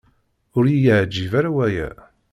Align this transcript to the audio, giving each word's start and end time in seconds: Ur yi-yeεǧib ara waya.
Ur 0.57 0.65
yi-yeεǧib 0.71 1.31
ara 1.39 1.49
waya. 1.55 1.89